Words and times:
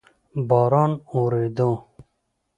باران 0.47 0.91
اوورېدو؟ 1.09 1.71